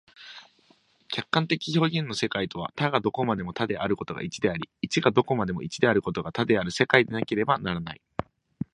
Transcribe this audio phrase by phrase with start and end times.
[1.09, 8.01] 客観的表現の世界とは、多がどこまでも多であることが一であり、一がどこまでも一であることが多である世界でなければならない。